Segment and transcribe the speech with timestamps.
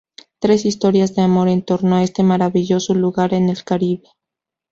[0.39, 4.09] Tres historias de Amor en torno a este maravilloso lugar en el Caribe.